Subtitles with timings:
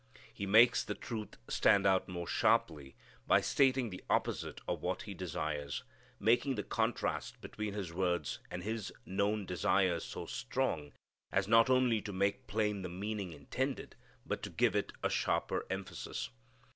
[0.33, 2.95] He makes the truth stand out more sharply
[3.27, 5.83] by stating the opposite of what He desires,
[6.19, 10.93] making the contrast between His words and His known desires so strong
[11.31, 13.95] as not only to make plain the meaning intended,
[14.25, 16.31] but to give it a sharper emphasis.